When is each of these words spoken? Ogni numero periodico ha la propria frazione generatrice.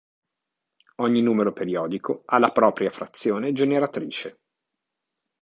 Ogni 0.95 1.21
numero 1.21 1.53
periodico 1.53 2.23
ha 2.25 2.39
la 2.39 2.49
propria 2.49 2.89
frazione 2.89 3.51
generatrice. 3.53 4.39